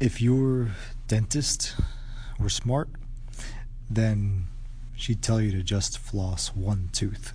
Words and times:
if 0.00 0.22
your 0.22 0.68
dentist 1.08 1.74
were 2.38 2.48
smart, 2.48 2.88
then 3.90 4.46
she'd 4.94 5.22
tell 5.22 5.40
you 5.40 5.50
to 5.52 5.62
just 5.62 5.98
floss 5.98 6.54
one 6.54 6.88
tooth. 6.92 7.32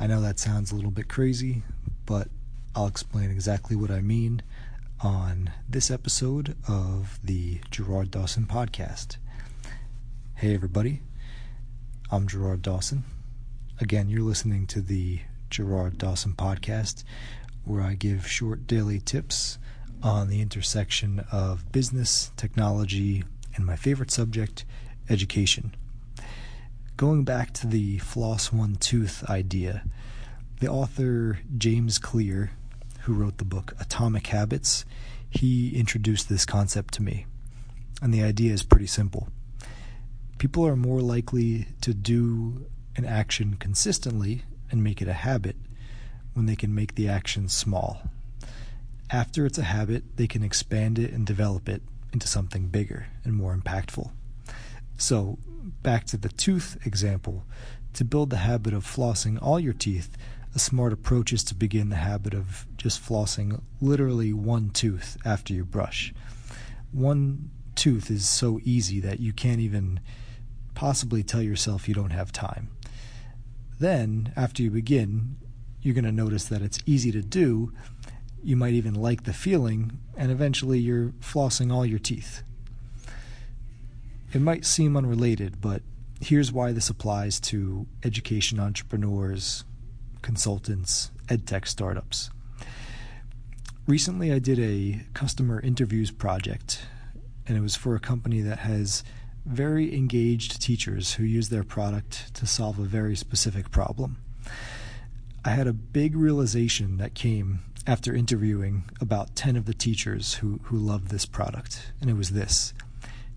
I 0.00 0.06
know 0.06 0.20
that 0.20 0.38
sounds 0.38 0.72
a 0.72 0.74
little 0.74 0.90
bit 0.90 1.08
crazy, 1.08 1.62
but 2.06 2.28
I'll 2.74 2.86
explain 2.86 3.30
exactly 3.30 3.76
what 3.76 3.90
I 3.90 4.00
mean 4.00 4.42
on 5.02 5.50
this 5.68 5.90
episode 5.90 6.56
of 6.66 7.20
the 7.22 7.60
Gerard 7.70 8.10
Dawson 8.10 8.46
podcast. 8.46 9.16
Hey, 10.36 10.54
everybody, 10.54 11.02
I'm 12.10 12.26
Gerard 12.26 12.62
Dawson. 12.62 13.04
Again, 13.80 14.08
you're 14.08 14.22
listening 14.22 14.66
to 14.68 14.80
the 14.80 15.20
Gerard 15.50 15.98
Dawson 15.98 16.32
podcast, 16.32 17.04
where 17.64 17.82
I 17.82 17.94
give 17.94 18.26
short 18.26 18.66
daily 18.66 18.98
tips 18.98 19.58
on 20.02 20.28
the 20.28 20.40
intersection 20.40 21.24
of 21.30 21.70
business, 21.72 22.32
technology, 22.36 23.24
and 23.54 23.66
my 23.66 23.76
favorite 23.76 24.10
subject, 24.10 24.64
education. 25.08 25.74
Going 26.96 27.24
back 27.24 27.52
to 27.54 27.66
the 27.66 27.98
floss 27.98 28.52
one 28.52 28.76
tooth 28.76 29.24
idea, 29.28 29.84
the 30.60 30.68
author 30.68 31.40
James 31.56 31.98
Clear, 31.98 32.50
who 33.02 33.14
wrote 33.14 33.38
the 33.38 33.44
book 33.44 33.74
Atomic 33.80 34.26
Habits, 34.28 34.84
he 35.30 35.74
introduced 35.76 36.28
this 36.28 36.44
concept 36.44 36.94
to 36.94 37.02
me. 37.02 37.26
And 38.02 38.12
the 38.12 38.22
idea 38.22 38.52
is 38.52 38.62
pretty 38.62 38.86
simple. 38.86 39.28
People 40.38 40.66
are 40.66 40.76
more 40.76 41.00
likely 41.00 41.68
to 41.82 41.94
do 41.94 42.66
an 42.96 43.04
action 43.04 43.56
consistently 43.58 44.42
and 44.70 44.82
make 44.82 45.00
it 45.00 45.08
a 45.08 45.12
habit 45.12 45.56
when 46.34 46.46
they 46.46 46.56
can 46.56 46.74
make 46.74 46.94
the 46.94 47.08
action 47.08 47.48
small. 47.48 48.02
After 49.12 49.44
it's 49.44 49.58
a 49.58 49.64
habit, 49.64 50.16
they 50.16 50.28
can 50.28 50.44
expand 50.44 50.98
it 50.98 51.12
and 51.12 51.26
develop 51.26 51.68
it 51.68 51.82
into 52.12 52.28
something 52.28 52.68
bigger 52.68 53.08
and 53.24 53.34
more 53.34 53.56
impactful. 53.56 54.10
So, 54.98 55.38
back 55.82 56.04
to 56.06 56.16
the 56.16 56.28
tooth 56.28 56.78
example. 56.84 57.44
To 57.94 58.04
build 58.04 58.30
the 58.30 58.36
habit 58.36 58.72
of 58.72 58.86
flossing 58.86 59.36
all 59.42 59.58
your 59.58 59.72
teeth, 59.72 60.16
a 60.54 60.60
smart 60.60 60.92
approach 60.92 61.32
is 61.32 61.42
to 61.44 61.54
begin 61.56 61.88
the 61.88 61.96
habit 61.96 62.34
of 62.34 62.66
just 62.76 63.02
flossing 63.04 63.60
literally 63.80 64.32
one 64.32 64.70
tooth 64.70 65.16
after 65.24 65.52
you 65.52 65.64
brush. 65.64 66.14
One 66.92 67.50
tooth 67.74 68.10
is 68.10 68.28
so 68.28 68.60
easy 68.62 69.00
that 69.00 69.18
you 69.18 69.32
can't 69.32 69.60
even 69.60 70.00
possibly 70.74 71.24
tell 71.24 71.42
yourself 71.42 71.88
you 71.88 71.94
don't 71.94 72.10
have 72.10 72.30
time. 72.30 72.70
Then, 73.80 74.32
after 74.36 74.62
you 74.62 74.70
begin, 74.70 75.36
you're 75.82 75.94
going 75.94 76.04
to 76.04 76.12
notice 76.12 76.44
that 76.44 76.62
it's 76.62 76.78
easy 76.86 77.10
to 77.12 77.22
do 77.22 77.72
you 78.42 78.56
might 78.56 78.74
even 78.74 78.94
like 78.94 79.24
the 79.24 79.32
feeling, 79.32 79.98
and 80.16 80.30
eventually 80.30 80.78
you're 80.78 81.12
flossing 81.20 81.72
all 81.72 81.84
your 81.84 81.98
teeth. 81.98 82.42
It 84.32 84.40
might 84.40 84.64
seem 84.64 84.96
unrelated, 84.96 85.60
but 85.60 85.82
here's 86.20 86.52
why 86.52 86.72
this 86.72 86.88
applies 86.88 87.40
to 87.40 87.86
education 88.04 88.60
entrepreneurs, 88.60 89.64
consultants, 90.22 91.10
edtech 91.26 91.66
startups. 91.66 92.30
Recently, 93.86 94.32
I 94.32 94.38
did 94.38 94.58
a 94.58 95.04
customer 95.14 95.60
interviews 95.60 96.10
project, 96.10 96.82
and 97.46 97.56
it 97.56 97.60
was 97.60 97.74
for 97.74 97.96
a 97.96 98.00
company 98.00 98.40
that 98.42 98.60
has 98.60 99.02
very 99.44 99.96
engaged 99.96 100.60
teachers 100.60 101.14
who 101.14 101.24
use 101.24 101.48
their 101.48 101.64
product 101.64 102.32
to 102.34 102.46
solve 102.46 102.78
a 102.78 102.84
very 102.84 103.16
specific 103.16 103.70
problem. 103.70 104.18
I 105.44 105.50
had 105.50 105.66
a 105.66 105.72
big 105.72 106.14
realization 106.14 106.98
that 106.98 107.14
came 107.14 107.60
after 107.86 108.14
interviewing 108.14 108.84
about 109.00 109.34
10 109.36 109.56
of 109.56 109.64
the 109.64 109.74
teachers 109.74 110.34
who, 110.34 110.60
who 110.64 110.76
love 110.76 111.08
this 111.08 111.26
product, 111.26 111.92
and 112.00 112.10
it 112.10 112.14
was 112.14 112.30
this 112.30 112.74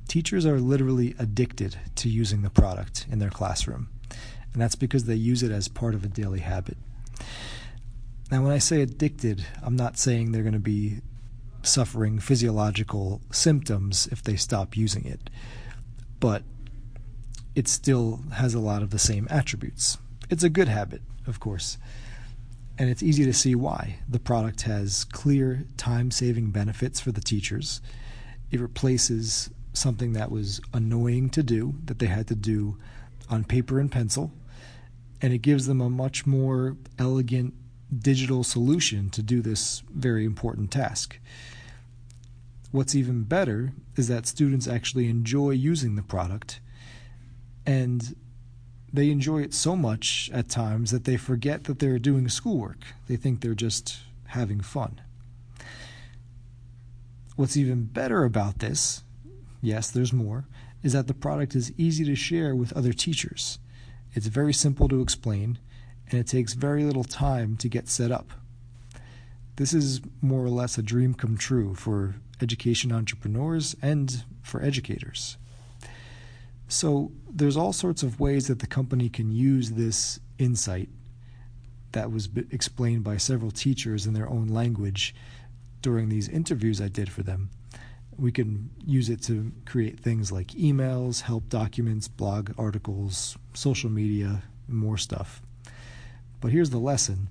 teachers 0.07 0.45
are 0.45 0.59
literally 0.59 1.15
addicted 1.17 1.77
to 1.95 2.09
using 2.09 2.41
the 2.41 2.49
product 2.49 3.05
in 3.09 3.19
their 3.19 3.29
classroom, 3.29 3.89
and 4.51 4.61
that's 4.61 4.75
because 4.75 5.05
they 5.05 5.15
use 5.15 5.41
it 5.43 5.51
as 5.51 5.67
part 5.67 5.95
of 5.95 6.03
a 6.03 6.09
daily 6.09 6.41
habit. 6.41 6.77
Now, 8.29 8.43
when 8.43 8.51
I 8.51 8.57
say 8.57 8.81
addicted, 8.81 9.45
I'm 9.61 9.75
not 9.75 9.97
saying 9.97 10.31
they're 10.31 10.43
going 10.43 10.53
to 10.53 10.59
be 10.59 10.97
suffering 11.61 12.19
physiological 12.19 13.21
symptoms 13.31 14.07
if 14.11 14.21
they 14.21 14.35
stop 14.35 14.75
using 14.75 15.05
it, 15.05 15.29
but 16.19 16.43
it 17.55 17.67
still 17.67 18.21
has 18.33 18.53
a 18.53 18.59
lot 18.59 18.81
of 18.81 18.89
the 18.89 18.99
same 18.99 19.27
attributes. 19.29 19.97
It's 20.29 20.43
a 20.43 20.49
good 20.49 20.67
habit, 20.67 21.01
of 21.27 21.39
course 21.39 21.77
and 22.77 22.89
it's 22.89 23.03
easy 23.03 23.25
to 23.25 23.33
see 23.33 23.55
why. 23.55 23.97
The 24.09 24.19
product 24.19 24.63
has 24.63 25.03
clear 25.03 25.65
time 25.77 26.11
saving 26.11 26.51
benefits 26.51 26.99
for 26.99 27.11
the 27.11 27.21
teachers. 27.21 27.81
It 28.51 28.59
replaces 28.59 29.49
something 29.73 30.13
that 30.13 30.31
was 30.31 30.61
annoying 30.73 31.29
to 31.31 31.43
do, 31.43 31.75
that 31.85 31.99
they 31.99 32.07
had 32.07 32.27
to 32.27 32.35
do 32.35 32.77
on 33.29 33.43
paper 33.43 33.79
and 33.79 33.91
pencil, 33.91 34.31
and 35.21 35.33
it 35.33 35.39
gives 35.39 35.67
them 35.67 35.81
a 35.81 35.89
much 35.89 36.25
more 36.25 36.77
elegant 36.99 37.53
digital 37.99 38.43
solution 38.43 39.09
to 39.11 39.21
do 39.21 39.41
this 39.41 39.83
very 39.93 40.25
important 40.25 40.71
task. 40.71 41.19
What's 42.71 42.95
even 42.95 43.23
better 43.23 43.73
is 43.95 44.07
that 44.07 44.25
students 44.25 44.67
actually 44.67 45.07
enjoy 45.07 45.51
using 45.51 45.95
the 45.95 46.01
product 46.01 46.59
and 47.65 48.15
they 48.93 49.09
enjoy 49.09 49.41
it 49.41 49.55
so 49.55 49.75
much 49.75 50.29
at 50.31 50.47
times 50.47 50.91
that 50.91 51.03
they 51.03 51.17
forget 51.17 51.63
that 51.63 51.79
they're 51.79 51.97
doing 51.97 52.29
schoolwork. 52.29 52.77
They 53.07 53.15
think 53.15 53.41
they're 53.41 53.55
just 53.55 53.97
having 54.27 54.61
fun. 54.61 55.01
What's 57.35 57.57
even 57.57 57.85
better 57.85 58.23
about 58.23 58.59
this, 58.59 59.03
yes, 59.61 59.89
there's 59.89 60.13
more, 60.13 60.45
is 60.83 60.93
that 60.93 61.07
the 61.07 61.15
product 61.15 61.55
is 61.55 61.73
easy 61.75 62.05
to 62.05 62.15
share 62.15 62.55
with 62.55 62.71
other 62.73 62.93
teachers. 62.93 63.57
It's 64.13 64.27
very 64.27 64.53
simple 64.53 64.87
to 64.89 65.01
explain, 65.01 65.57
and 66.11 66.19
it 66.19 66.27
takes 66.27 66.53
very 66.53 66.83
little 66.83 67.03
time 67.03 67.57
to 67.57 67.67
get 67.67 67.89
set 67.89 68.11
up. 68.11 68.31
This 69.55 69.73
is 69.73 70.01
more 70.21 70.43
or 70.43 70.49
less 70.49 70.77
a 70.77 70.83
dream 70.83 71.15
come 71.15 71.37
true 71.37 71.73
for 71.73 72.15
education 72.41 72.91
entrepreneurs 72.91 73.75
and 73.81 74.23
for 74.43 74.61
educators. 74.61 75.37
So 76.67 77.11
there's 77.29 77.57
all 77.57 77.73
sorts 77.73 78.03
of 78.03 78.19
ways 78.19 78.47
that 78.47 78.59
the 78.59 78.67
company 78.67 79.09
can 79.09 79.31
use 79.31 79.71
this 79.71 80.19
insight 80.37 80.89
that 81.91 82.11
was 82.11 82.29
explained 82.51 83.03
by 83.03 83.17
several 83.17 83.51
teachers 83.51 84.05
in 84.05 84.13
their 84.13 84.29
own 84.29 84.47
language 84.47 85.15
during 85.81 86.09
these 86.09 86.27
interviews 86.27 86.81
I 86.81 86.87
did 86.87 87.11
for 87.11 87.23
them. 87.23 87.49
We 88.17 88.31
can 88.31 88.69
use 88.85 89.09
it 89.09 89.21
to 89.23 89.51
create 89.65 89.99
things 89.99 90.31
like 90.31 90.47
emails, 90.49 91.21
help 91.21 91.49
documents, 91.49 92.07
blog 92.07 92.51
articles, 92.57 93.37
social 93.53 93.89
media, 93.89 94.43
more 94.67 94.97
stuff. 94.97 95.41
But 96.41 96.51
here's 96.51 96.69
the 96.69 96.77
lesson 96.79 97.29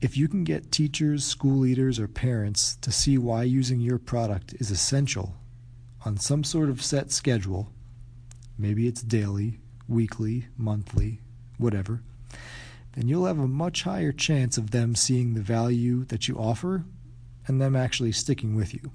if 0.00 0.16
you 0.18 0.28
can 0.28 0.44
get 0.44 0.70
teachers, 0.70 1.24
school 1.24 1.58
leaders, 1.58 1.98
or 1.98 2.08
parents 2.08 2.76
to 2.82 2.92
see 2.92 3.16
why 3.16 3.44
using 3.44 3.80
your 3.80 3.98
product 3.98 4.54
is 4.58 4.70
essential 4.70 5.34
on 6.04 6.18
some 6.18 6.44
sort 6.44 6.68
of 6.68 6.82
set 6.82 7.10
schedule, 7.10 7.70
maybe 8.58 8.86
it's 8.86 9.02
daily, 9.02 9.58
weekly, 9.88 10.46
monthly, 10.56 11.20
whatever, 11.58 12.02
then 12.94 13.08
you'll 13.08 13.26
have 13.26 13.38
a 13.38 13.48
much 13.48 13.82
higher 13.82 14.12
chance 14.12 14.56
of 14.56 14.70
them 14.70 14.94
seeing 14.94 15.34
the 15.34 15.42
value 15.42 16.04
that 16.06 16.28
you 16.28 16.36
offer 16.36 16.84
and 17.46 17.60
them 17.60 17.74
actually 17.74 18.12
sticking 18.12 18.54
with 18.54 18.72
you. 18.72 18.90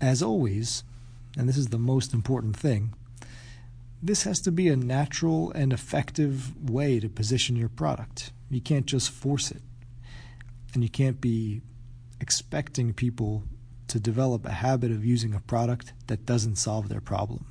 As 0.00 0.22
always, 0.22 0.82
and 1.36 1.48
this 1.48 1.56
is 1.56 1.68
the 1.68 1.78
most 1.78 2.12
important 2.12 2.56
thing, 2.56 2.94
this 4.02 4.24
has 4.24 4.40
to 4.40 4.50
be 4.50 4.68
a 4.68 4.76
natural 4.76 5.52
and 5.52 5.72
effective 5.72 6.68
way 6.68 6.98
to 6.98 7.08
position 7.08 7.54
your 7.54 7.68
product. 7.68 8.32
You 8.50 8.60
can't 8.60 8.86
just 8.86 9.10
force 9.10 9.50
it. 9.50 9.62
And 10.74 10.82
you 10.82 10.88
can't 10.88 11.20
be 11.20 11.60
expecting 12.20 12.94
people 12.94 13.44
to 13.92 14.00
develop 14.00 14.44
a 14.46 14.52
habit 14.52 14.90
of 14.90 15.04
using 15.04 15.34
a 15.34 15.40
product 15.40 15.92
that 16.06 16.24
doesn't 16.24 16.56
solve 16.56 16.88
their 16.88 17.02
problem. 17.02 17.44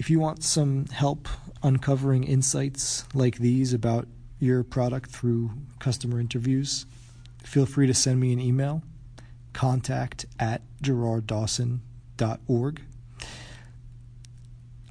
If 0.00 0.10
you 0.10 0.18
want 0.18 0.42
some 0.42 0.86
help 0.86 1.28
uncovering 1.62 2.24
insights 2.24 3.04
like 3.14 3.38
these 3.38 3.72
about 3.72 4.08
your 4.40 4.64
product 4.64 5.12
through 5.12 5.52
customer 5.78 6.18
interviews, 6.18 6.86
feel 7.44 7.66
free 7.66 7.86
to 7.86 7.94
send 7.94 8.18
me 8.18 8.32
an 8.32 8.40
email 8.40 8.82
contact 9.52 10.26
at 10.40 10.62
gerarddawson.org. 10.82 12.82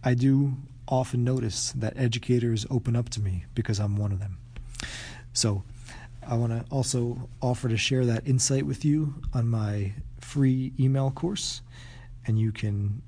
I 0.01 0.13
do 0.13 0.53
often 0.87 1.25
notice 1.25 1.73
that 1.73 1.97
educators 1.97 2.65
open 2.69 2.95
up 2.95 3.09
to 3.09 3.19
me 3.19 3.43
because 3.53 3.79
I'm 3.79 3.97
one 3.97 4.13
of 4.13 4.19
them. 4.19 4.37
So 5.33 5.65
I 6.27 6.35
want 6.35 6.51
to 6.51 6.65
also 6.71 7.29
offer 7.41 7.67
to 7.69 7.77
share 7.77 8.05
that 8.05 8.27
insight 8.27 8.65
with 8.65 8.83
you 8.85 9.15
on 9.33 9.47
my 9.47 9.93
free 10.19 10.73
email 10.79 11.11
course, 11.11 11.61
and 12.25 12.39
you 12.39 12.51
can 12.51 13.03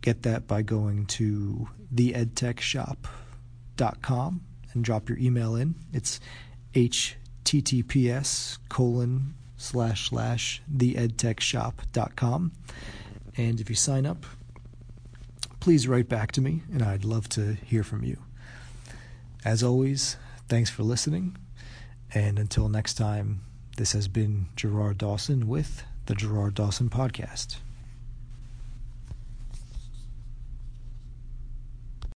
get 0.00 0.22
that 0.22 0.46
by 0.46 0.62
going 0.62 1.04
to 1.06 1.68
theedtechshop.com 1.94 4.40
and 4.72 4.84
drop 4.84 5.08
your 5.08 5.18
email 5.18 5.54
in. 5.54 5.74
It's 5.92 6.18
https 6.74 8.58
colon 8.68 9.34
slash 9.56 10.08
slash 10.08 10.62
theedtechshop.com. 10.74 12.52
And 13.36 13.60
if 13.60 13.70
you 13.70 13.76
sign 13.76 14.06
up, 14.06 14.26
please 15.60 15.86
write 15.86 16.08
back 16.08 16.32
to 16.32 16.40
me, 16.40 16.62
and 16.72 16.82
I'd 16.82 17.04
love 17.04 17.28
to 17.30 17.54
hear 17.54 17.84
from 17.84 18.02
you. 18.02 18.18
As 19.44 19.62
always, 19.62 20.16
thanks 20.48 20.70
for 20.70 20.82
listening. 20.82 21.36
And 22.14 22.38
until 22.38 22.68
next 22.68 22.94
time, 22.94 23.42
this 23.76 23.92
has 23.92 24.06
been 24.08 24.46
Gerard 24.54 24.98
Dawson 24.98 25.48
with 25.48 25.82
the 26.06 26.14
Gerard 26.14 26.54
Dawson 26.54 26.90
Podcast. 26.90 27.56